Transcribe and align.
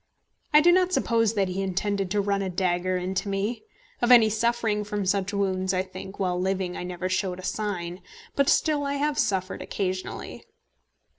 I 0.51 0.61
do 0.61 0.71
not 0.71 0.91
suppose 0.91 1.35
that 1.35 1.47
he 1.47 1.61
intended 1.61 2.09
to 2.09 2.21
run 2.21 2.41
a 2.41 2.49
dagger 2.49 2.97
into 2.97 3.29
me. 3.29 3.61
Of 4.01 4.11
any 4.11 4.31
suffering 4.31 4.83
from 4.83 5.05
such 5.05 5.31
wounds, 5.31 5.75
I 5.75 5.83
think, 5.83 6.17
while 6.17 6.41
living, 6.41 6.75
I 6.75 6.81
never 6.83 7.07
showed 7.07 7.37
a 7.37 7.43
sign; 7.43 8.01
but 8.35 8.49
still 8.49 8.83
I 8.83 8.95
have 8.95 9.19
suffered 9.19 9.61
occasionally. 9.61 10.43